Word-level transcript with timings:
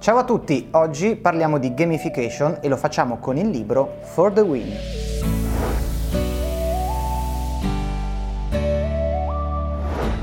Ciao 0.00 0.16
a 0.16 0.24
tutti, 0.24 0.68
oggi 0.70 1.14
parliamo 1.14 1.58
di 1.58 1.74
gamification 1.74 2.60
e 2.62 2.68
lo 2.68 2.78
facciamo 2.78 3.18
con 3.18 3.36
il 3.36 3.50
libro 3.50 3.98
For 4.00 4.32
the 4.32 4.40
Win. 4.40 5.09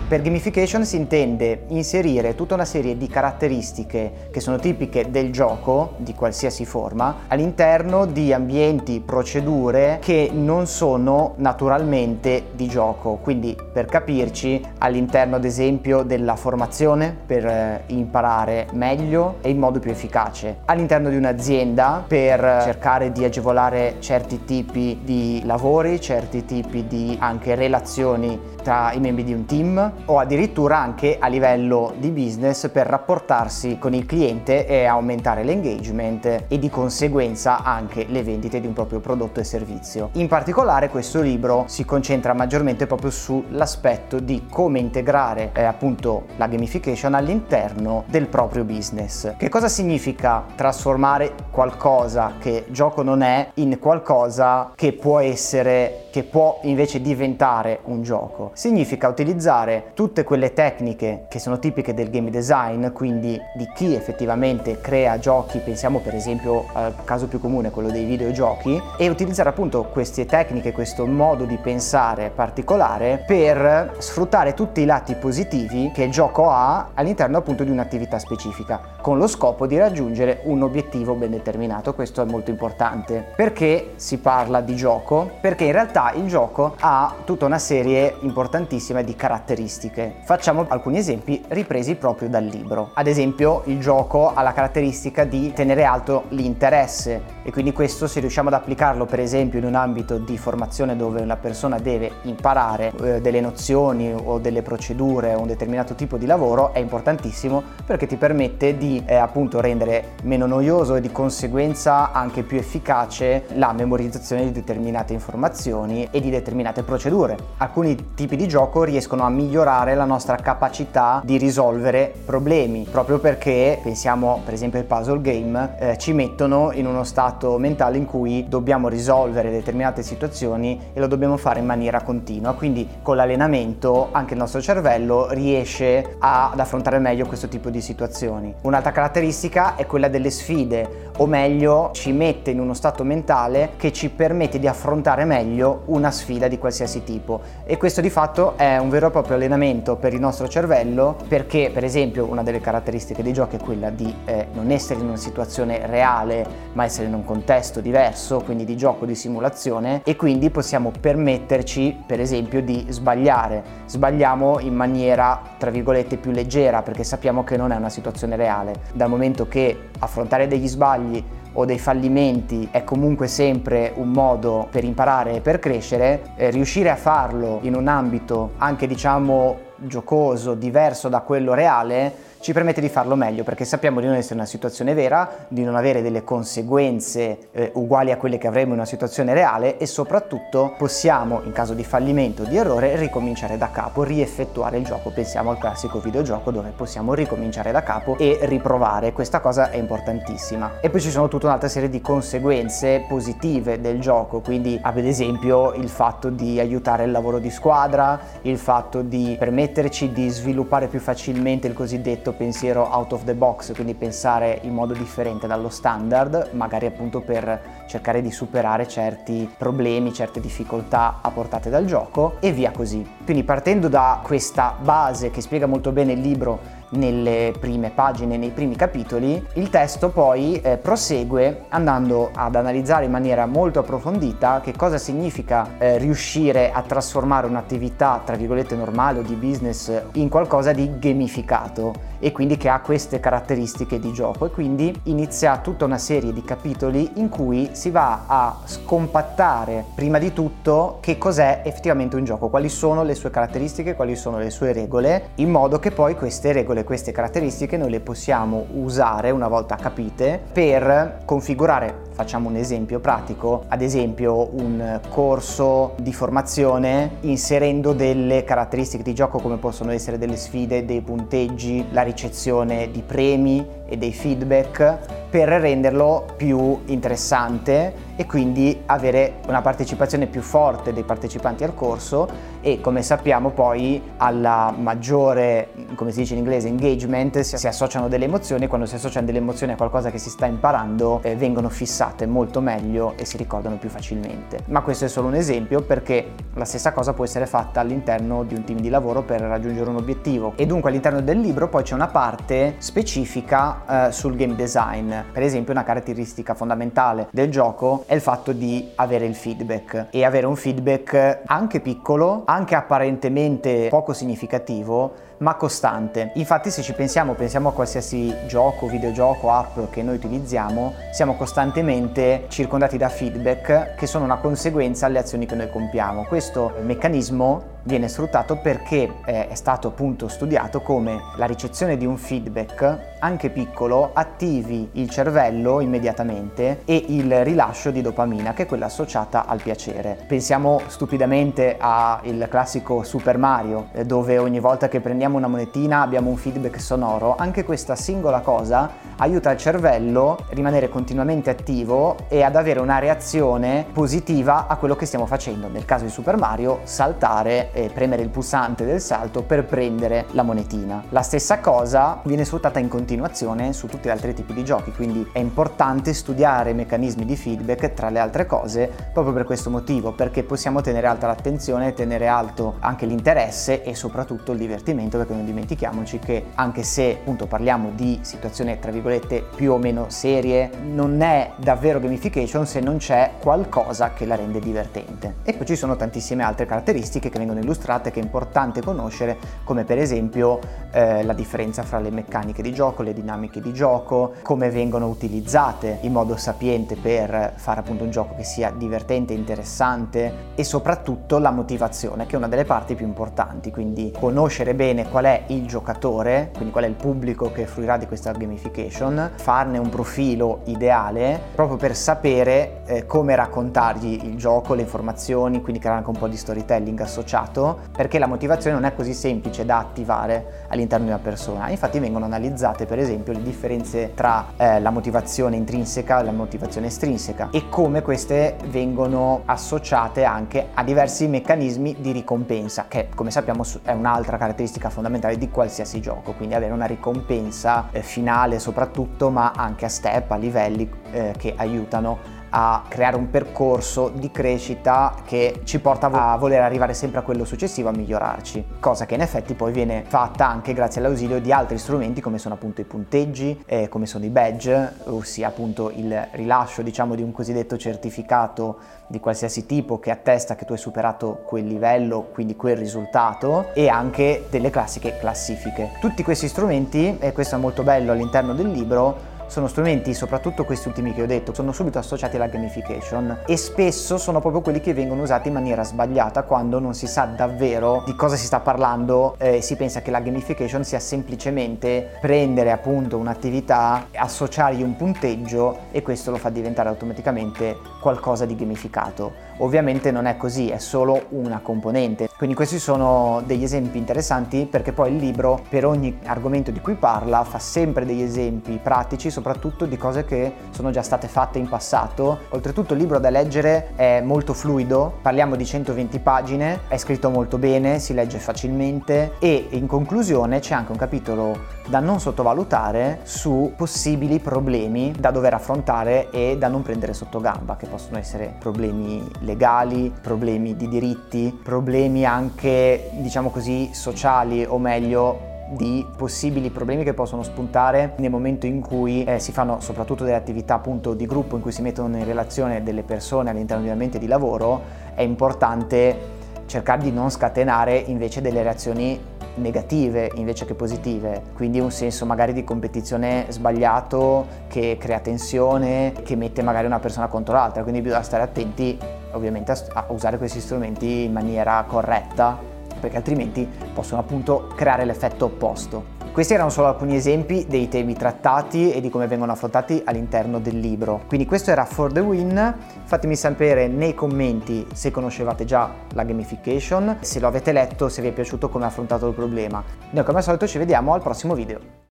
Per 0.07 0.21
gamification 0.21 0.85
si 0.85 0.96
intende 0.96 1.63
inserire 1.67 2.33
tutta 2.33 2.54
una 2.54 2.63
serie 2.63 2.96
di 2.96 3.07
caratteristiche 3.07 4.29
che 4.31 4.39
sono 4.39 4.57
tipiche 4.57 5.12
del 5.12 5.33
gioco, 5.33 5.96
di 5.97 6.13
qualsiasi 6.13 6.63
forma, 6.63 7.24
all'interno 7.28 8.06
di 8.06 8.31
ambienti, 8.31 9.01
procedure 9.01 9.97
che 10.01 10.29
non 10.31 10.65
sono 10.65 11.33
naturalmente 11.39 12.46
di 12.53 12.70
gioco. 12.70 13.15
Quindi 13.21 13.53
per 13.74 13.88
capirci, 13.88 14.63
all'interno 14.78 15.35
ad 15.35 15.43
esempio 15.43 16.03
della 16.03 16.38
formazione 16.38 17.13
per 17.26 17.45
eh, 17.45 17.84
imparare 17.88 18.67
meglio 18.71 19.39
e 19.41 19.49
in 19.49 19.59
modo 19.59 19.80
più 19.80 19.91
efficace, 19.91 20.59
all'interno 20.63 21.09
di 21.09 21.17
un'azienda 21.17 22.05
per 22.08 22.39
cercare 22.63 23.11
di 23.11 23.25
agevolare 23.25 23.95
certi 23.99 24.45
tipi 24.45 25.02
di 25.03 25.41
lavori, 25.44 25.99
certi 25.99 26.45
tipi 26.45 26.88
di 26.88 27.17
anche 27.19 27.55
relazioni 27.55 28.55
tra 28.63 28.94
i 28.94 28.99
membri 29.02 29.25
di 29.25 29.33
un 29.33 29.45
team 29.45 29.96
o 30.05 30.19
addirittura 30.19 30.77
anche 30.77 31.17
a 31.19 31.27
livello 31.27 31.93
di 31.97 32.09
business 32.11 32.69
per 32.69 32.88
rapportarsi 32.88 33.77
con 33.77 33.93
il 33.93 34.05
cliente 34.05 34.65
e 34.65 34.85
aumentare 34.85 35.43
l'engagement 35.43 36.45
e 36.47 36.59
di 36.59 36.69
conseguenza 36.69 37.63
anche 37.63 38.05
le 38.07 38.23
vendite 38.23 38.59
di 38.59 38.67
un 38.67 38.73
proprio 38.73 38.99
prodotto 38.99 39.39
e 39.39 39.43
servizio. 39.43 40.09
In 40.13 40.27
particolare 40.27 40.89
questo 40.89 41.21
libro 41.21 41.65
si 41.67 41.85
concentra 41.85 42.33
maggiormente 42.33 42.88
proprio 42.88 43.09
sull'aspetto 43.09 44.19
di 44.19 44.45
come 44.49 44.79
integrare 44.79 45.52
eh, 45.53 45.63
appunto 45.63 46.25
la 46.38 46.47
gamification 46.47 47.13
all'interno 47.13 48.03
del 48.07 48.27
proprio 48.27 48.63
business. 48.63 49.35
Che 49.38 49.49
cosa 49.49 49.67
significa 49.67 50.45
trasformare 50.55 51.33
qualcosa 51.52 52.33
che 52.39 52.66
gioco 52.69 53.03
non 53.03 53.21
è 53.21 53.49
in 53.55 53.79
qualcosa 53.79 54.72
che 54.75 54.94
può 54.94 55.19
essere 55.19 56.05
che 56.11 56.23
può 56.23 56.59
invece 56.63 57.00
diventare 57.00 57.81
un 57.83 58.02
gioco. 58.02 58.50
Significa 58.53 59.07
utilizzare 59.07 59.86
tutte 59.93 60.23
quelle 60.23 60.53
tecniche 60.53 61.25
che 61.27 61.39
sono 61.39 61.59
tipiche 61.59 61.93
del 61.93 62.09
game 62.09 62.30
design, 62.30 62.89
quindi 62.91 63.39
di 63.55 63.69
chi 63.75 63.94
effettivamente 63.94 64.79
crea 64.81 65.19
giochi, 65.19 65.59
pensiamo 65.59 65.99
per 65.99 66.16
esempio 66.16 66.66
al 66.73 66.94
caso 67.03 67.27
più 67.27 67.39
comune, 67.39 67.71
quello 67.71 67.89
dei 67.89 68.05
videogiochi, 68.05 68.81
e 68.97 69.09
utilizzare 69.09 69.49
appunto 69.49 69.83
queste 69.85 70.25
tecniche, 70.25 70.71
questo 70.71 71.05
modo 71.05 71.45
di 71.45 71.57
pensare 71.57 72.31
particolare 72.33 73.23
per 73.25 73.95
sfruttare 73.97 74.53
tutti 74.53 74.81
i 74.81 74.85
lati 74.85 75.16
positivi 75.16 75.91
che 75.94 76.03
il 76.03 76.11
gioco 76.11 76.49
ha 76.49 76.89
all'interno 76.94 77.38
appunto 77.38 77.63
di 77.63 77.72
un'attività 77.72 78.19
specifica, 78.19 78.79
con 79.01 79.17
lo 79.17 79.27
scopo 79.27 79.67
di 79.67 79.77
raggiungere 79.77 80.41
un 80.44 80.61
obiettivo 80.63 81.13
ben 81.13 81.31
determinato. 81.31 81.94
Questo 81.94 82.22
è 82.22 82.25
molto 82.25 82.49
importante. 82.49 83.33
Perché 83.35 83.94
si 83.95 84.17
parla 84.17 84.61
di 84.61 84.75
gioco? 84.75 85.29
Perché 85.39 85.66
in 85.66 85.72
realtà 85.72 86.11
il 86.13 86.27
gioco 86.27 86.75
ha 86.79 87.13
tutta 87.23 87.45
una 87.45 87.59
serie 87.59 88.16
importantissima 88.22 89.01
di 89.01 89.16
caratteristiche. 89.16 89.77
Facciamo 90.23 90.66
alcuni 90.67 90.97
esempi 90.97 91.44
ripresi 91.50 91.95
proprio 91.95 92.30
dal 92.30 92.44
libro. 92.44 92.89
Ad 92.95 93.06
esempio 93.06 93.61
il 93.66 93.80
gioco 93.80 94.34
ha 94.34 94.42
la 94.42 94.52
caratteristica 94.52 95.23
di 95.23 95.53
tenere 95.53 95.84
alto 95.84 96.23
l'interesse 96.30 97.36
e 97.44 97.52
quindi 97.52 97.72
questo 97.72 98.08
se 98.08 98.19
riusciamo 98.19 98.50
ad 98.50 98.56
applicarlo 98.56 99.06
per 99.06 99.19
esempio 99.19 99.59
in 99.59 99.66
un 99.66 99.75
ambito 99.75 100.17
di 100.17 100.38
formazione 100.38 100.95
dove 100.95 101.22
una 101.22 101.38
persona 101.38 101.78
deve 101.78 102.11
imparare 102.23 102.92
eh, 103.02 103.22
delle 103.22 103.39
nozioni 103.39 104.11
o 104.11 104.39
delle 104.39 104.64
procedure 104.64 105.36
o 105.36 105.42
un 105.42 105.47
determinato 105.47 105.94
tipo 105.94 106.17
di 106.17 106.25
lavoro 106.25 106.73
è 106.73 106.80
importantissimo 106.80 107.62
perché 107.86 108.08
ti 108.08 108.16
permette 108.16 108.78
di 108.78 109.03
eh, 109.06 109.16
appunto 109.16 109.62
rendere 109.62 110.16
meno 110.23 110.47
noioso 110.47 110.95
e 110.95 111.02
di 111.02 111.12
conseguenza 111.12 112.12
anche 112.12 112.41
più 112.41 112.58
efficace 112.58 113.45
la 113.53 113.73
memorizzazione 113.73 114.44
di 114.45 114.52
determinate 114.52 115.14
informazioni 115.14 116.08
e 116.09 116.19
di 116.19 116.30
determinate 116.31 116.84
procedure. 116.84 117.38
Alcuni 117.57 118.13
tipi 118.16 118.35
di 118.35 118.47
gioco 118.47 118.84
riescono 118.84 119.24
a 119.24 119.30
migliorare 119.30 119.66
la 119.67 120.05
nostra 120.05 120.38
capacità 120.38 121.22
di 121.25 121.35
risolvere 121.35 122.13
problemi, 122.23 122.88
proprio 122.89 123.19
perché 123.19 123.78
pensiamo 123.83 124.41
per 124.45 124.53
esempio 124.53 124.79
ai 124.79 124.85
puzzle 124.85 125.19
game, 125.19 125.75
eh, 125.78 125.97
ci 125.97 126.13
mettono 126.13 126.72
in 126.72 126.88
uno 126.88 127.03
stato 127.03 127.57
mentale 127.57 127.97
in 127.97 128.06
cui 128.06 128.45
dobbiamo 128.47 128.88
risolvere 128.88 129.51
determinate 129.51 130.03
situazioni 130.03 130.79
e 130.94 131.00
lo 131.01 131.07
dobbiamo 131.07 131.35
fare 131.35 131.59
in 131.59 131.66
maniera 131.66 132.01
continua, 132.01 132.53
quindi 132.53 132.88
con 133.01 133.17
l'allenamento 133.17 134.07
anche 134.13 134.35
il 134.35 134.39
nostro 134.39 134.61
cervello 134.61 135.27
riesce 135.31 136.16
a, 136.19 136.51
ad 136.51 136.59
affrontare 136.61 137.00
meglio 137.00 137.25
questo 137.25 137.50
tipo 137.50 137.69
di 137.69 137.81
situazioni. 137.81 138.53
Un'altra 138.61 138.94
caratteristica 138.94 139.75
è 139.75 139.85
quella 139.85 140.07
delle 140.07 140.29
sfide, 140.29 141.11
o 141.17 141.25
meglio 141.25 141.89
ci 141.91 142.13
mette 142.13 142.51
in 142.51 142.61
uno 142.61 142.73
stato 142.73 143.03
mentale 143.03 143.72
che 143.75 143.91
ci 143.91 144.09
permette 144.09 144.59
di 144.59 144.67
affrontare 144.67 145.25
meglio 145.25 145.81
una 145.88 146.09
sfida 146.09 146.47
di 146.47 146.57
qualsiasi 146.57 147.03
tipo 147.03 147.41
e 147.66 147.75
questo 147.75 148.00
di 148.00 148.09
fatto 148.09 148.53
è 148.56 148.77
un 148.77 148.89
vero 148.89 149.07
e 149.07 149.11
proprio 149.11 149.35
allenamento 149.35 149.56
per 149.57 150.13
il 150.13 150.19
nostro 150.19 150.47
cervello 150.47 151.18
perché 151.28 151.72
per 151.73 151.84
esempio 151.84 152.25
una 152.25 152.44
delle 152.44 152.59
caratteristiche 152.59 153.23
dei 153.23 153.34
giochi 153.34 153.56
è 153.56 153.59
quella 153.59 153.90
di 153.90 154.13
eh, 154.25 154.47
non 154.53 154.69
essere 154.69 155.00
in 155.00 155.07
una 155.07 155.18
situazione 155.18 155.88
reale 155.88 156.45
ma 156.73 156.84
essere 156.84 157.07
in 157.07 157.16
un 157.16 157.25
contesto 157.25 157.81
diverso 157.81 158.41
quindi 158.41 158.66
di 158.66 158.78
gioco 158.78 159.06
di 159.06 159.16
simulazione 159.16 160.01
e 160.03 160.16
quindi 160.16 160.51
possiamo 160.51 160.91
permetterci 161.00 162.03
per 162.06 162.19
esempio 162.19 162.62
di 162.62 162.85
sbagliare. 162.90 163.63
Sbagliamo 163.88 164.59
in 164.59 164.75
maniera 164.75 165.41
tra 165.57 165.72
virgolette 165.72 166.18
più 166.18 166.31
leggera 166.31 166.84
perché 166.84 167.03
sappiamo 167.03 167.44
che 167.44 167.57
non 167.57 167.72
è 167.72 167.75
una 167.75 167.89
situazione 167.89 168.35
reale. 168.35 168.75
Dal 168.94 169.09
momento 169.09 169.47
che 169.47 169.89
affrontare 170.00 170.47
degli 170.47 170.68
sbagli 170.68 171.24
o 171.59 171.66
dei 171.66 171.79
fallimenti 171.79 172.68
è 172.72 172.84
comunque 172.84 173.28
sempre 173.28 173.91
un 173.95 174.09
modo 174.09 174.68
per 174.69 174.84
imparare 174.84 175.35
e 175.35 175.41
per 175.41 175.59
crescere, 175.59 176.34
eh, 176.35 176.50
riuscire 176.51 176.90
a 176.90 176.95
farlo 176.95 177.59
in 177.63 177.75
un 177.75 177.88
ambito 177.88 178.51
anche 178.57 178.88
diciamo 178.88 179.66
giocoso, 179.78 180.53
diverso 180.53 181.09
da 181.09 181.22
quello 181.22 181.53
reale, 181.53 182.13
ci 182.40 182.53
permette 182.53 182.81
di 182.81 182.90
farlo 182.90 183.16
meglio 183.16 183.44
perché 183.44 183.66
sappiamo 183.66 184.00
di 184.00 184.06
non 184.06 184.16
essere 184.16 184.36
in 184.36 184.40
una 184.40 184.50
situazione 184.50 184.94
vera, 184.94 185.30
di 185.48 185.64
non 185.64 185.75
avere 185.75 186.02
delle 186.02 186.24
conseguenze 186.24 187.50
eh, 187.52 187.72
uguali 187.74 188.12
a 188.12 188.18
quelle 188.18 188.38
che 188.38 188.48
avremo 188.48 188.74
in 188.74 188.80
una 188.80 188.86
situazione 188.86 189.34
reale 189.34 189.78
e 189.78 189.86
soprattutto 189.86 190.75
possiamo, 190.78 191.42
in 191.44 191.52
caso 191.52 191.74
di 191.74 191.84
fallimento 191.84 192.44
o 192.44 192.46
di 192.46 192.58
errore, 192.58 192.96
ricominciare 192.96 193.58
da 193.58 193.70
capo, 193.72 194.03
rieffettuare 194.03 194.78
il 194.78 194.86
gioco. 194.86 195.12
Pensiamo 195.12 195.50
al 195.50 195.58
classico 195.58 196.00
videogioco 196.00 196.52
dove 196.52 196.72
possiamo 196.75 197.14
ricominciare 197.14 197.72
da 197.72 197.84
capo 197.84 198.18
e 198.18 198.40
riprovare. 198.42 199.14
Questa 199.14 199.40
cosa 199.40 199.72
è 199.72 199.78
importantissima. 199.78 200.80
E 200.81 200.90
poi 200.90 201.02
ci 201.02 201.09
sono 201.09 201.28
tutta 201.28 201.48
un'altra 201.48 201.69
serie 201.69 201.90
di 201.90 202.02
conseguenze 202.02 203.06
positive 203.08 203.81
del 203.81 204.00
gioco, 204.00 204.40
quindi 204.42 204.80
ad 204.81 204.98
esempio 204.98 205.74
il 205.74 205.90
fatto 205.90 206.30
di 206.30 206.59
aiutare 206.59 207.04
il 207.04 207.12
lavoro 207.12 207.40
di 207.40 207.50
squadra, 207.50 208.19
il 208.44 208.58
fatto 208.58 209.02
di 209.02 209.36
permetterci 209.38 210.12
di 210.12 210.30
sviluppare 210.30 210.88
più 210.88 211.00
facilmente 211.00 211.68
il 211.68 211.74
cosiddetto 211.74 212.26
cosiddetto 212.27 212.33
pensiero 212.33 212.88
out 212.91 213.13
of 213.13 213.23
the 213.23 213.33
box, 213.33 213.73
quindi 213.73 213.93
pensare 213.93 214.59
in 214.63 214.73
modo 214.73 214.93
differente 214.93 215.47
dallo 215.47 215.69
standard, 215.69 216.49
magari 216.53 216.85
appunto 216.85 217.21
per 217.21 217.85
cercare 217.88 218.21
di 218.21 218.31
superare 218.31 218.88
certi 218.88 219.49
problemi, 219.57 220.13
certe 220.13 220.39
difficoltà 220.39 221.19
apportate 221.21 221.69
dal 221.69 221.85
gioco 221.85 222.35
e 222.39 222.51
via 222.51 222.71
così. 222.71 223.05
Quindi 223.23 223.43
partendo 223.43 223.88
da 223.88 224.19
questa 224.23 224.75
base 224.79 225.29
che 225.29 225.41
spiega 225.41 225.67
molto 225.67 225.91
bene 225.91 226.13
il 226.13 226.21
libro 226.21 226.75
nelle 226.89 227.53
prime 227.59 227.89
pagine, 227.89 228.38
nei 228.38 228.51
primi 228.51 228.75
capitoli, 228.75 229.45
il 229.55 229.69
testo 229.69 230.09
poi 230.09 230.61
eh, 230.61 230.77
prosegue 230.77 231.65
andando 231.69 232.29
ad 232.33 232.55
analizzare 232.55 233.05
in 233.05 233.11
maniera 233.11 233.45
molto 233.45 233.79
approfondita 233.79 234.61
che 234.61 234.73
cosa 234.73 234.97
significa 234.97 235.71
eh, 235.77 235.97
riuscire 235.97 236.71
a 236.71 236.81
trasformare 236.81 237.47
un'attività 237.47 238.21
tra 238.23 238.35
virgolette 238.35 238.75
normale 238.75 239.19
o 239.19 239.21
di 239.21 239.35
business 239.35 239.91
in 240.13 240.29
qualcosa 240.29 240.71
di 240.71 240.97
gamificato 240.97 242.15
e 242.19 242.31
quindi 242.31 242.57
che 242.57 242.69
ha 242.69 242.79
queste 242.79 243.19
caratteristiche 243.19 244.00
di 244.00 244.11
gioco. 244.11 244.45
E 244.45 244.50
quindi 244.50 244.97
inizia 245.03 245.57
tutta 245.57 245.86
una 245.86 245.97
serie 245.97 246.33
di 246.33 246.44
capitoli 246.44 247.12
in 247.15 247.30
cui 247.30 247.69
si 247.74 247.89
va 247.89 248.24
a 248.27 248.57
scompattare 248.65 249.86
prima 249.95 250.18
di 250.19 250.33
tutto 250.33 250.97
che 251.01 251.18
cos'è 251.18 251.62
effettivamente 251.65 252.15
un 252.15 252.24
gioco, 252.24 252.50
quali 252.50 252.69
sono 252.69 253.03
le 253.03 253.15
sue 253.15 253.30
caratteristiche, 253.30 253.95
quali 253.95 254.15
sono 254.15 254.38
le 254.38 254.50
sue 254.50 254.74
regole, 254.74 255.30
in 255.36 255.50
modo 255.50 255.80
che 255.80 255.92
poi 255.92 256.15
queste 256.15 256.51
regole, 256.51 256.83
queste 256.83 257.12
caratteristiche 257.12 257.77
noi 257.77 257.89
le 257.89 258.00
possiamo 258.00 258.65
usare 258.74 259.31
una 259.31 259.47
volta 259.47 259.75
capite 259.75 260.42
per 260.51 261.21
configurare 261.25 262.07
Facciamo 262.18 262.50
un 262.50 262.56
esempio 262.56 263.00
pratico, 263.00 263.65
ad 263.68 263.83
esempio 263.83 264.50
un 264.56 265.00
corso 265.07 265.94
di 266.00 266.12
formazione 266.12 267.18
inserendo 267.21 267.94
delle 267.94 268.44
caratteristiche 268.44 269.03
di 269.03 269.13
gioco 269.13 269.38
come 269.38 269.57
possono 269.57 269.92
essere 269.92 270.18
delle 270.18 270.36
sfide, 270.36 270.83
dei 270.83 271.01
punteggi, 271.01 271.86
la 271.92 272.01
ricezione 272.07 272.89
di 272.89 273.01
premi 273.01 273.65
e 273.88 273.98
dei 273.98 274.13
feedback 274.13 275.25
per 275.30 275.50
renderlo 275.50 276.25
più 276.38 276.80
interessante 276.86 278.06
e 278.16 278.25
quindi 278.25 278.81
avere 278.86 279.36
una 279.48 279.62
partecipazione 279.62 280.25
più 280.28 280.42
forte 280.42 280.94
dei 280.94 281.04
partecipanti 281.04 281.63
al 281.63 281.75
corso 281.75 282.56
e 282.62 282.81
come 282.81 283.04
sappiamo 283.04 283.51
poi 283.51 284.01
alla 284.18 284.74
maggiore, 284.75 285.69
come 285.95 286.12
si 286.12 286.22
dice 286.22 286.34
in 286.34 286.39
inglese, 286.39 286.68
engagement 286.68 287.39
si 287.39 287.68
associano 287.68 288.07
delle 288.07 288.25
emozioni 288.25 288.66
e 288.66 288.68
quando 288.68 288.88
si 288.88 288.95
associano 288.95 289.25
delle 289.25 289.38
emozioni 289.38 289.74
a 289.74 289.75
qualcosa 289.75 290.10
che 290.10 290.18
si 290.18 290.30
sta 290.30 290.45
imparando 290.45 291.19
eh, 291.22 291.36
vengono 291.36 291.69
fissate 291.69 292.25
molto 292.25 292.60
meglio 292.60 293.13
e 293.18 293.25
si 293.25 293.38
ricordano 293.38 293.78
più 293.78 293.90
facilmente. 293.90 294.63
Ma 294.68 294.81
questo 294.81 295.06
è 295.06 295.07
solo 295.07 295.28
un 295.28 295.36
esempio 295.36 295.81
perché 295.81 296.31
la 296.56 296.66
stessa 296.66 296.92
cosa 296.92 297.13
può 297.13 297.25
essere 297.25 297.45
fatta 297.45 297.81
all'interno 297.81 298.44
di 298.44 298.56
un 298.56 298.63
team 298.63 298.80
di 298.80 298.90
lavoro 298.90 299.24
per 299.24 299.42
raggiungere 299.42 299.90
un 299.90 299.98
obiettivo 299.98 300.54
e 300.56 300.66
dunque 300.66 300.90
all'interno 300.90 301.22
del 301.22 301.40
libro 301.40 301.69
poi 301.69 301.83
c'è 301.83 301.94
una 301.94 302.07
parte 302.07 302.75
specifica 302.80 303.76
eh, 303.89 304.12
sul 304.12 304.35
game 304.35 304.56
design. 304.56 305.13
Per 305.31 305.44
esempio 305.44 305.74
una 305.74 305.83
caratteristica 305.83 306.53
fondamentale 306.53 307.27
del 307.31 307.50
gioco 307.50 308.03
è 308.07 308.13
il 308.15 308.21
fatto 308.21 308.51
di 308.51 308.91
avere 308.95 309.25
il 309.25 309.35
feedback 309.35 310.07
e 310.12 310.25
avere 310.25 310.45
un 310.45 310.56
feedback 310.56 311.41
anche 311.45 311.79
piccolo, 311.79 312.44
anche 312.45 312.75
apparentemente 312.75 313.88
poco 313.89 314.13
significativo, 314.13 315.25
ma 315.39 315.56
costante. 315.56 316.31
Infatti 316.36 316.69
se 316.69 316.81
ci 316.81 316.94
pensiamo, 316.94 317.34
pensiamo 317.34 317.69
a 317.69 317.74
qualsiasi 317.74 318.34
gioco, 318.48 318.88
videogioco, 318.88 319.51
app 319.51 319.89
che 319.89 320.01
noi 320.04 320.16
utilizziamo, 320.16 320.94
siamo 321.12 321.36
costantemente 321.36 322.45
circondati 322.48 322.98
da 322.98 323.10
feedback 323.10 323.95
che 323.95 324.07
sono 324.07 324.24
una 324.25 324.38
conseguenza 324.38 325.06
alle 325.06 325.19
azioni 325.19 325.45
che 325.45 325.56
noi 325.56 325.69
compiamo. 325.69 326.25
Questo 326.25 326.74
meccanismo 326.81 327.75
viene 327.88 328.10
sfruttato 328.10 328.57
perché 328.57 329.10
eh, 329.25 329.48
è 329.48 329.56
stato 329.56 329.88
appunto 329.88 330.28
studiato 330.28 330.81
come 330.81 331.22
la 331.38 331.45
ricezione 331.45 331.95
di 331.95 332.06
un 332.06 332.18
feedback 332.18 333.16
anche 333.19 333.50
piccolo 333.50 334.12
attivi 334.13 334.90
il 334.94 335.10
cervello 335.10 335.80
immediatamente 335.80 336.81
e 336.83 337.06
il 337.07 337.44
rilascio 337.45 337.90
di 337.90 338.01
dopamina 338.01 338.54
che 338.54 338.63
è 338.63 338.66
quella 338.66 338.88
associata 338.88 339.45
al 339.45 339.62
piacere. 339.62 340.18
Pensiamo 340.28 340.81
stupidamente 340.88 341.78
al 341.80 342.48
classico 342.50 343.04
Super 343.04 343.38
Mario 343.38 343.88
eh, 343.94 344.04
dove 344.04 344.38
ogni 344.38 344.60
volta 344.60 344.90
che 344.90 345.00
prendiamo 345.00 345.26
una 345.35 345.47
monetina 345.47 346.01
abbiamo 346.01 346.29
un 346.29 346.38
feedback 346.38 346.79
sonoro, 346.79 347.35
anche 347.38 347.65
questa 347.65 347.95
singola 347.95 348.39
cosa 348.39 348.89
aiuta 349.18 349.51
il 349.51 349.57
cervello 349.57 350.38
a 350.50 350.53
rimanere 350.53 350.88
continuamente 350.88 351.50
attivo 351.50 352.15
e 352.29 352.44
ad 352.44 352.56
avere 352.56 352.79
una 352.79 353.00
reazione 353.00 353.85
positiva 353.91 354.68
a 354.68 354.77
quello 354.77 354.95
che 354.95 355.06
stiamo 355.06 355.25
facendo. 355.25 355.68
Nel 355.68 355.83
caso 355.83 356.06
di 356.06 356.12
Super 356.12 356.38
Mario 356.38 356.79
saltare 356.83 357.71
e 357.74 357.89
premere 357.94 358.21
il 358.21 358.29
pulsante 358.29 358.85
del 358.85 359.01
salto 359.01 359.44
per 359.44 359.65
prendere 359.65 360.27
la 360.31 360.44
monetina. 360.44 361.03
La 361.09 361.24
stessa 361.24 361.59
cosa 361.59 362.21
viene 362.23 362.45
sfruttata 362.45 362.80
in 362.80 362.88
continuazione 362.88 363.73
su 363.73 363.88
tutti 363.88 364.07
gli 364.07 364.12
altri 364.12 364.33
tipi 364.33 364.53
di 364.53 364.63
giochi, 364.63 364.91
quindi 364.91 365.27
è 365.33 365.39
importante 365.39 366.13
studiare 366.13 366.73
meccanismi 366.73 367.25
di 367.25 367.35
feedback 367.35 367.94
tra 367.94 368.09
le 368.09 368.19
altre 368.19 368.45
cose 368.45 368.89
proprio 369.12 369.33
per 369.33 369.45
questo 369.45 369.69
motivo, 369.69 370.13
perché 370.13 370.44
possiamo 370.44 370.81
tenere 370.81 371.07
alta 371.07 371.27
l'attenzione, 371.27 371.94
tenere 371.94 372.27
alto 372.27 372.75
anche 372.80 373.06
l'interesse 373.06 373.83
e 373.83 373.95
soprattutto 373.95 374.51
il 374.51 374.57
divertimento, 374.59 375.17
perché 375.18 375.34
non 375.34 375.46
dimentichiamoci 375.46 376.19
che 376.19 376.46
anche 376.56 376.84
se 376.84 377.18
appunto 377.19 377.48
parliamo 377.48 377.92
di 377.96 378.19
situazioni 378.22 378.78
tra 378.80 378.92
virgolette 378.92 379.44
più 379.56 379.74
o 379.74 379.78
meno 379.78 380.06
serie, 380.10 380.69
non 380.84 381.22
è 381.22 381.52
davvero 381.58 382.00
gamification 382.00 382.66
se 382.66 382.80
non 382.80 382.98
c'è 382.98 383.31
qualcosa 383.40 384.14
che 384.14 384.25
la 384.25 384.36
rende 384.36 384.60
divertente. 384.60 385.36
E 385.44 385.54
poi 385.54 385.66
ci 385.66 385.75
sono 385.75 385.96
tantissime 385.96 386.44
altre 386.44 386.66
caratteristiche 386.66 387.30
che 387.30 387.38
vengono 387.38 387.60
illustrate 387.60 388.12
che 388.12 388.19
è 388.19 388.24
importante 388.24 388.81
conoscere, 388.81 389.38
come 389.64 389.84
per 389.84 389.98
esempio 389.98 390.60
eh, 390.92 391.24
la 391.24 391.34
differenza 391.34 391.84
fra 391.84 392.00
le 392.00 392.10
meccaniche 392.10 392.62
di 392.62 392.74
gioco, 392.74 393.04
le 393.04 393.14
dinamiche 393.14 393.62
di 393.62 393.74
gioco, 393.74 394.34
come 394.44 394.69
vengono 394.69 395.08
utilizzate 395.08 396.00
in 396.02 396.12
modo 396.12 396.36
sapiente 396.38 396.96
per 396.96 397.54
fare 397.56 397.80
appunto 397.80 398.04
un 398.04 398.12
gioco 398.12 398.36
che 398.36 398.44
sia 398.44 398.72
divertente, 398.72 399.34
interessante 399.34 400.46
e 400.56 400.64
soprattutto 400.64 401.38
la 401.38 401.52
motivazione, 401.52 402.25
che 402.25 402.36
è 402.36 402.38
una 402.38 402.48
delle 402.48 402.66
parti 402.66 402.96
più 402.96 403.06
importanti, 403.06 403.72
quindi 403.72 404.14
conoscere 404.18 404.74
bene 404.74 405.06
qual 405.09 405.25
è 405.25 405.44
il 405.48 405.65
giocatore, 405.68 406.51
quindi 406.54 406.71
qual 406.71 406.86
è 406.86 406.88
il 406.88 406.95
pubblico 406.95 407.51
che 407.51 407.65
fruirà 407.65 407.98
di 407.98 408.07
questa 408.07 408.31
gamification, 408.31 409.31
farne 409.36 409.77
un 409.77 409.89
profilo 409.89 410.62
ideale 410.65 411.39
proprio 411.56 411.77
per 411.77 411.95
sapere 411.95 412.81
eh, 412.86 413.06
come 413.06 413.36
raccontargli 413.36 414.25
il 414.25 414.36
gioco, 414.36 414.74
le 414.74 414.81
informazioni, 414.81 415.62
quindi 415.62 415.80
creare 415.80 416.00
anche 416.00 416.09
un 416.09 416.18
po' 416.18 416.27
di 416.27 416.38
storytelling 416.38 417.00
associato 417.00 417.80
perché 417.92 418.19
la 418.19 418.27
motivazione 418.27 418.75
non 418.75 418.86
è 418.86 418.94
così 418.94 419.13
semplice 419.13 419.65
da 419.65 419.80
attivare 419.80 420.65
all'interno 420.69 421.06
di 421.06 421.12
una 421.12 421.21
persona. 421.21 421.69
Infatti 421.69 422.00
vengono 422.00 422.25
analizzate 422.25 422.86
per 422.86 423.00
esempio 423.00 423.33
le 423.33 423.42
differenze 423.42 424.13
tra 424.13 424.48
eh, 424.57 424.80
la 424.80 424.89
motivazione 424.89 425.56
intrinseca 425.56 426.19
e 426.19 426.24
la 426.24 426.31
motivazione 426.31 426.88
estrinseca 426.88 427.50
e 427.51 427.69
come 427.69 428.01
queste 428.01 428.56
vengono 428.69 429.42
associate 429.45 430.24
anche 430.24 430.68
a 430.74 430.83
diversi 430.83 431.27
meccanismi 431.27 431.98
di 432.00 432.12
ricompensa, 432.12 432.86
che 432.88 433.09
come 433.13 433.31
sappiamo 433.31 433.63
è 433.83 433.92
un'altra 433.92 434.38
caratteristica 434.38 434.89
fondamentale 434.97 435.38
di 435.38 435.51
qualsiasi 435.51 436.01
gioco, 436.01 436.33
quindi 436.33 436.55
avere 436.55 436.73
una 436.73 436.88
ricompensa 436.88 437.89
eh, 437.91 438.01
finale 438.01 438.57
soprattutto, 438.57 439.29
ma 439.29 439.51
anche 439.55 439.85
a 439.85 439.89
step, 439.89 440.31
a 440.31 440.38
livelli 440.38 440.89
eh, 441.11 441.35
che 441.38 441.53
aiutano 441.55 442.37
a 442.49 442.83
creare 442.88 443.15
un 443.15 443.29
percorso 443.29 444.09
di 444.09 444.31
crescita 444.31 445.15
che 445.25 445.61
ci 445.63 445.79
porta 445.79 446.09
a 446.11 446.38
voler 446.38 446.61
arrivare 446.61 446.94
sempre 446.94 447.19
a 447.19 447.23
quello 447.23 447.45
successivo, 447.45 447.89
a 447.89 447.91
migliorarci, 447.91 448.65
cosa 448.79 449.05
che 449.05 449.15
in 449.15 449.21
effetti 449.21 449.53
poi 449.53 449.71
viene 449.71 450.03
fatta 450.07 450.47
anche 450.47 450.73
grazie 450.73 451.01
all'ausilio 451.01 451.39
di 451.39 451.51
altri 451.51 451.77
strumenti 451.77 452.21
come 452.21 452.38
sono 452.38 452.55
appunto 452.55 452.81
i 452.81 452.85
punteggi, 452.85 453.63
eh, 453.65 453.89
come 453.89 454.05
sono 454.05 454.25
i 454.25 454.29
badge, 454.29 454.94
ossia 455.05 455.47
appunto 455.47 455.91
il 455.94 456.27
rilascio 456.31 456.81
diciamo 456.81 457.15
di 457.15 457.21
un 457.21 457.31
cosiddetto 457.31 457.77
certificato 457.77 458.77
di 459.07 459.19
qualsiasi 459.19 459.65
tipo 459.65 459.99
che 459.99 460.11
attesta 460.11 460.55
che 460.55 460.65
tu 460.65 460.73
hai 460.73 460.77
superato 460.77 461.41
quel 461.45 461.65
livello, 461.65 462.27
quindi 462.33 462.55
quel 462.55 462.77
risultato 462.77 463.73
e 463.73 463.88
anche 463.88 464.47
delle 464.49 464.69
classiche 464.69 465.17
classifiche. 465.17 465.91
Tutti 465.99 466.23
questi 466.23 466.47
strumenti, 466.47 467.17
e 467.19 467.31
questo 467.31 467.55
è 467.55 467.59
molto 467.59 467.83
bello 467.83 468.11
all'interno 468.11 468.53
del 468.53 468.69
libro, 468.69 469.35
sono 469.47 469.67
strumenti, 469.67 470.13
soprattutto 470.13 470.65
questi 470.65 470.88
ultimi 470.88 471.13
che 471.13 471.23
ho 471.23 471.25
detto, 471.25 471.53
sono 471.53 471.71
subito 471.71 471.97
associati 471.97 472.35
alla 472.35 472.47
gamification 472.47 473.39
e 473.45 473.57
spesso 473.57 474.17
sono 474.17 474.39
proprio 474.39 474.61
quelli 474.61 474.79
che 474.81 474.94
vengono 474.94 475.23
usati 475.23 475.47
in 475.47 475.53
maniera 475.53 475.83
sbagliata 475.83 476.44
quando 476.44 476.79
non 476.79 476.94
si 476.94 477.07
sa 477.07 477.25
davvero 477.25 478.03
di 478.05 478.15
cosa 478.15 478.35
si 478.35 478.45
sta 478.45 478.59
parlando 478.59 479.35
e 479.38 479.57
eh, 479.57 479.61
si 479.61 479.75
pensa 479.75 480.01
che 480.01 480.11
la 480.11 480.19
gamification 480.19 480.83
sia 480.83 480.99
semplicemente 480.99 482.17
prendere 482.21 482.71
appunto 482.71 483.17
un'attività, 483.17 484.07
associargli 484.13 484.81
un 484.81 484.95
punteggio 484.95 485.85
e 485.91 486.01
questo 486.01 486.31
lo 486.31 486.38
fa 486.38 486.49
diventare 486.49 486.89
automaticamente 486.89 487.77
qualcosa 488.01 488.45
di 488.45 488.55
gamificato. 488.55 489.45
Ovviamente 489.59 490.11
non 490.11 490.25
è 490.25 490.38
così, 490.38 490.69
è 490.69 490.77
solo 490.77 491.25
una 491.29 491.59
componente. 491.59 492.29
Quindi 492.38 492.55
questi 492.55 492.77
sono 492.77 493.41
degli 493.45 493.63
esempi 493.63 493.97
interessanti 493.97 494.67
perché 494.69 494.91
poi 494.91 495.11
il 495.11 495.17
libro 495.17 495.61
per 495.67 495.85
ogni 495.85 496.19
argomento 496.25 496.69
di 496.69 496.79
cui 496.79 496.94
parla 496.94 497.44
fa 497.44 497.57
sempre 497.57 498.05
degli 498.05 498.21
esempi 498.21 498.79
pratici, 498.81 499.31
soprattutto 499.38 499.86
di 499.86 499.98
cose 499.98 500.25
che 500.25 500.51
sono 500.72 500.89
già 500.89 501.04
state 501.04 501.28
fatte 501.28 501.59
in 501.59 501.69
passato. 501.69 502.40
Oltretutto 502.50 502.94
il 502.94 503.00
libro 503.00 503.19
da 503.19 503.30
leggere 503.30 503.92
è 503.95 504.19
molto 504.19 504.54
fluido, 504.54 505.19
parliamo 505.21 505.56
di 505.56 505.64
120 505.64 506.18
pagine, 506.19 506.80
è 506.88 506.97
scritto 506.97 507.30
molto 507.30 507.59
bene, 507.59 508.00
si 508.00 508.16
legge 508.16 508.40
facilmente 508.40 509.33
e 509.38 509.68
in 509.69 509.85
conclusione 509.85 510.59
c'è 510.59 510.73
anche 510.73 510.92
un 510.92 510.97
capitolo 510.97 511.76
da 511.85 512.00
non 512.00 512.20
sottovalutare 512.20 513.20
su 513.24 513.74
possibili 513.78 514.40
problemi 514.40 515.14
da 515.18 515.30
dover 515.30 515.54
affrontare 515.54 516.32
e 516.32 516.58
da 516.58 516.68
non 516.68 516.82
prendere 516.82 517.14
sotto 517.14 517.40
gamba, 517.40 517.76
che 517.76 517.86
possono 517.86 518.18
essere 518.18 518.56
problemi 518.58 519.24
legali, 519.42 520.12
problemi 520.20 520.76
di 520.76 520.88
diritti, 520.90 521.58
problemi 521.64 522.26
anche, 522.26 523.12
diciamo 523.14 523.52
così, 523.52 523.92
sociali 523.94 524.66
o 524.68 524.80
meglio 524.80 525.56
di 525.70 526.06
possibili 526.16 526.70
problemi 526.70 527.04
che 527.04 527.14
possono 527.14 527.44
spuntare 527.44 528.14
nel 528.18 528.30
momento 528.30 528.66
in 528.66 528.80
cui 528.80 529.24
eh, 529.24 529.40
si 529.40 529.52
fanno 529.52 529.80
soprattutto 529.80 530.24
delle 530.24 530.38
attività 530.38 530.76
appunto 530.76 531.14
di 531.14 531.26
gruppo 531.26 531.56
in 531.56 531.62
cui 531.62 531.72
si 531.72 531.82
mettono 531.82 532.16
in 532.18 532.26
relazione 532.26 532.84
delle 532.84 533.04
persone 533.04 533.50
all'interno 533.50 533.82
di 533.82 533.88
un 533.88 533.94
ambiente 533.94 534.20
di 534.20 534.28
lavoro, 534.28 534.82
è 535.14 535.22
importante 535.22 536.36
cercare 536.68 537.02
di 537.02 537.12
non 537.12 537.30
scatenare 537.30 537.98
invece 537.98 538.42
delle 538.42 538.64
reazioni 538.64 539.20
negative 539.56 540.32
invece 540.36 540.66
che 540.66 540.76
positive, 540.76 541.42
quindi 541.56 541.80
un 541.80 541.92
senso 541.92 542.26
magari 542.26 542.54
di 542.54 542.64
competizione 542.64 543.46
sbagliato 543.50 544.46
che 544.68 544.98
crea 545.00 545.20
tensione, 545.20 546.14
che 546.24 546.36
mette 546.36 546.62
magari 546.62 546.86
una 546.86 547.00
persona 547.00 547.28
contro 547.28 547.56
l'altra, 547.56 547.82
quindi 547.82 548.02
bisogna 548.02 548.22
stare 548.22 548.44
attenti 548.44 548.98
ovviamente 549.32 549.72
a, 549.72 550.06
usare 550.10 550.38
questi 550.38 550.60
strumenti 550.60 551.24
in 551.24 551.32
maniera 551.32 551.84
corretta 551.88 552.76
perché 553.00 553.18
altrimenti 553.18 553.68
possono 553.94 554.22
appunto 554.22 554.72
creare 554.75 555.06
l'effetto 555.06 555.46
opposto. 555.46 556.16
Questi 556.38 556.54
erano 556.54 556.70
solo 556.70 556.88
alcuni 556.88 557.16
esempi 557.16 557.66
dei 557.68 557.88
temi 557.88 558.13
trattati 558.13 558.92
e 558.92 559.01
di 559.01 559.10
come 559.10 559.25
vengono 559.25 559.54
affrontati 559.54 560.04
all'interno 560.06 560.60
del 560.60 560.80
libro. 560.80 561.24
Quindi 561.27 561.48
questo 561.48 561.72
era 561.72 561.84
For 561.84 562.12
the 562.12 562.20
Win. 562.20 562.75
Fatemi 563.06 563.36
sapere 563.36 563.88
nei 563.88 564.13
commenti 564.13 564.86
se 564.94 565.10
conoscevate 565.10 565.66
già 565.66 565.92
la 566.13 566.24
gamification, 566.24 567.18
se 567.22 567.39
lo 567.39 567.48
avete 567.48 567.72
letto, 567.72 568.08
se 568.08 568.22
vi 568.22 568.27
è 568.27 568.34
piaciuto 568.34 568.70
come 568.70 568.84
ha 568.84 568.89
affrontato 568.89 569.27
il 569.27 569.34
problema. 569.34 569.84
Noi 570.12 570.24
come 570.24 570.38
al 570.38 570.44
solito 570.44 570.68
ci 570.68 570.77
vediamo 570.77 571.16
al 571.16 571.24
prossimo 571.24 571.56
video. 571.56 572.06